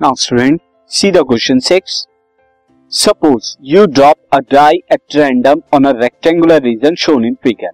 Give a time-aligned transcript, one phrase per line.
[0.00, 1.92] Now student see the question six
[2.92, 7.70] suppose you drop a die at random on a rectangular region shown in figure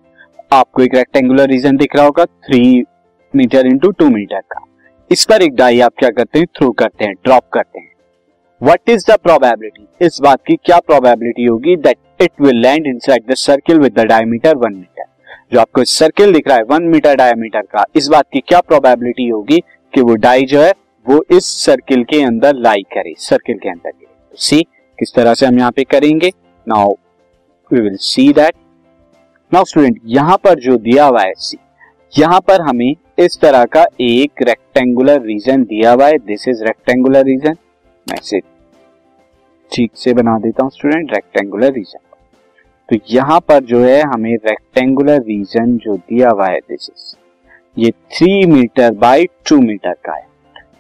[0.53, 2.61] आपको एक rectangular region दिख रहा होगा three
[3.35, 4.61] metre into two metre का।
[5.11, 6.47] इस पर एक डाई आप क्या करते हैं?
[6.47, 7.90] थ्रो करते हैं ड्रॉप करते हैं।
[8.61, 13.26] वट इज़ द प्रोबेबिलिटी इस बात की क्या प्रोबेबिलिटी होगी that it will land inside
[13.30, 15.04] the circle with the diameter one metre
[15.52, 19.29] जो आपको सर्किल दिख रहा है वन मीटर डायमीटर का, इस बात की क्या प्रोबेबिलिटी
[19.29, 19.59] होगी
[19.95, 20.73] कि वो डाई जो है
[21.06, 23.93] वो इस सर्किल के अंदर लाई करे सर्किल के अंदर
[24.34, 24.60] सी
[24.98, 26.30] किस तरह से हम यहाँ पे करेंगे।
[26.66, 26.93] Now
[27.70, 28.55] we will see that
[29.52, 31.59] now student यहाँ पर जो दिया हुआ है सी
[32.12, 37.24] यहाँ पर हमें इस तरह का एक रेक्टेंगुलर रीजन दिया हुआ है। दिस इज़ रेक्टेंगुलर
[37.24, 37.57] रीजन
[38.07, 38.41] मैं इसे
[39.71, 41.98] ठीक से बना देता हूँ स्टूडेंट रेक्टेंगुलर रीजन
[42.88, 47.15] तो यहाँ पर जो है, हमें रेक्टेंगुलर रीजन जो दिया हुआ है दिस इज़
[47.77, 50.30] ये three metre by two metre का है।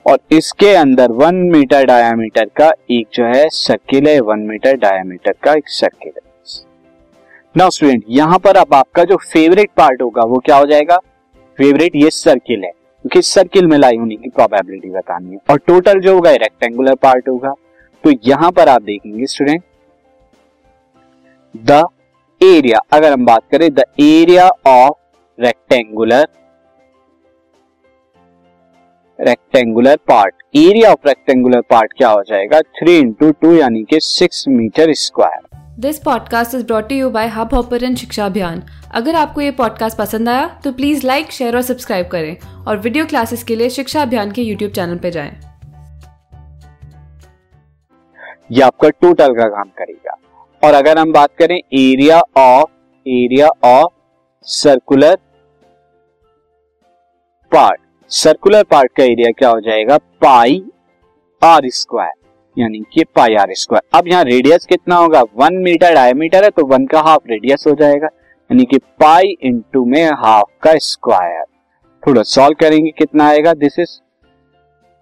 [0.06, 5.32] और इसके अंदर वन मीटर डायामीटर का एक जो है सर्किल है, वन मीटर डायामीटर
[5.42, 6.32] का एक सर्किल है।
[7.56, 10.96] नाउ स्टूडेंट यहाँ पर अब आपका जो फेवरेट पार्ट होगा, वो क्या हो जाएगा?
[11.58, 16.00] फेवरेट ये सर्किल है। क्योंकि सर्किल में लाई होने की प्रोबेबिलिटी बतानी है। और टोटल
[16.00, 17.54] जो होगा रेक्टेंगुलर पार्ट होगा।
[18.04, 19.62] तो यहाँ पर आप देखेंगे स्टूडेंट
[21.56, 21.86] द
[22.42, 24.96] एरिया अगर हम बात करें the area of
[25.40, 26.28] rectangular
[29.20, 32.60] rectangular part area of rectangular part क्या हो जाएगा?
[32.60, 37.94] थ्री इंटू टू यानी कि six metre square this podcast is brought you by Hubhopper
[37.94, 38.62] Shiksha Abhiyan
[38.94, 43.06] अगर आपको ये पॉडकास्ट पसंद आया तो प्लीज़ लाइक शेयर और सब्सक्राइब करें और वीडियो
[43.06, 45.32] क्लासेस के लिए शिक्षा अभियान के यूट्यूब चैनल पर जाए।
[48.50, 50.16] ये आपका टोटल का काम करेगा।
[50.64, 52.70] और अगर हम बात करें area of
[53.08, 53.92] area of
[54.42, 55.16] circular
[57.52, 57.81] part
[58.12, 59.96] circular part का एरिया क्या हो जाएगा?
[59.96, 60.62] पाई
[61.42, 62.12] आर स्क्वायर
[62.56, 65.22] यानी कि पाई आर स्क्वायर अब यहाँ रेडियस कितना होगा?
[65.36, 69.84] वन मीटर डायमीटर है तो वन का हाफ़ रेडियस हो जाएगा, यानी कि पाई इंटू
[69.84, 71.44] में हाफ़ का स्क्वायर
[72.02, 73.54] थोड़ा सॉल्व करेंगे कितना आएगा?
[73.54, 73.98] दिस इज़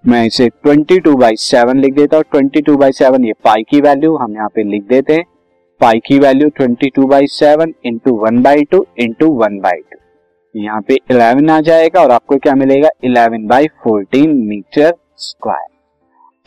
[0.05, 3.63] मैं इसे 22 टू बाई सेवन लिख देता हूँ। 22 टू बाई सेवन ये पाई
[3.71, 5.25] की वैल्यू हम यहाँ पे लिख देते हैं।
[5.81, 9.99] पाई की value 22 two by seven into one by two into one by two
[10.55, 12.89] यहाँ पे 11 आ जाएगा और आपको क्या मिलेगा?
[13.05, 15.69] 11 बाई फोर्टीन मीटर स्क्वायर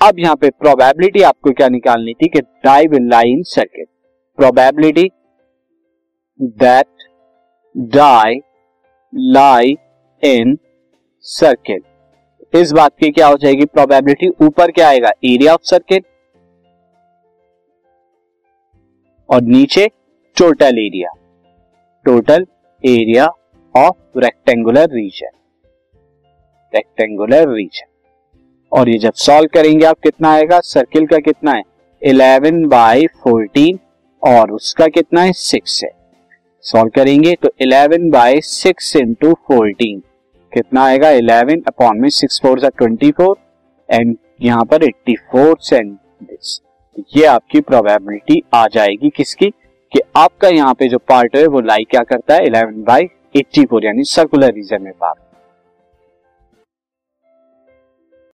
[0.02, 3.88] अब यहाँ पे प्रोबेबिलिटी आपको क्या निकालनी थी कि die will lie in circuit
[4.38, 5.10] probability
[6.40, 7.08] that
[7.96, 8.40] die
[9.14, 9.76] lie
[10.24, 10.58] in
[11.26, 13.66] circuit इस बात की क्या हो जाएगी?
[13.66, 15.10] प्रोबेबिलिटी ऊपर क्या आएगा?
[15.26, 16.06] एरिया ऑफ़ सर्किट
[19.30, 19.88] और नीचे
[20.38, 21.14] total area
[22.06, 22.46] total
[22.84, 23.28] area
[23.76, 25.30] of rectangular region
[26.76, 27.88] rectangular region
[28.72, 30.60] और ये जब सॉल्व करेंगे, आप कितना आएगा?
[30.60, 31.64] सर्किल का कितना है?
[32.02, 33.80] 11 बाई फोर्टीन
[34.24, 35.32] और उसका कितना है?
[35.32, 35.90] सिक्स है।
[36.62, 40.00] सॉल्व करेंगे तो 11 बाई सिक्स इंटू फोर्टीन
[40.54, 41.10] कितना आएगा?
[41.10, 43.36] 11 अपॉन में six four twenty four
[43.90, 45.58] and यहाँ पर 84 फोर
[46.24, 46.60] दिस
[47.18, 49.50] ये आपकी प्रोबेबिलिटी आ जाएगी किसकी?
[49.92, 52.46] कि आपका यहाँ पे जो पार्ट है, वो लाई क्या करता है?
[52.46, 55.20] 11 बाई 84 यानी सर्कुलर रीजन में पार्ट